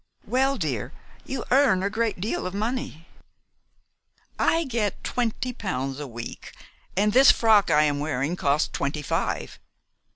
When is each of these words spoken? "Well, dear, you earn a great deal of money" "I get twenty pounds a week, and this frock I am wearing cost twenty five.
"Well, 0.25 0.57
dear, 0.57 0.93
you 1.27 1.45
earn 1.51 1.83
a 1.83 1.89
great 1.91 2.19
deal 2.19 2.47
of 2.47 2.55
money" 2.55 3.07
"I 4.55 4.63
get 4.63 5.03
twenty 5.03 5.53
pounds 5.53 5.99
a 5.99 6.07
week, 6.07 6.53
and 6.97 7.13
this 7.13 7.29
frock 7.31 7.69
I 7.69 7.83
am 7.83 7.99
wearing 7.99 8.35
cost 8.35 8.73
twenty 8.73 9.03
five. 9.03 9.59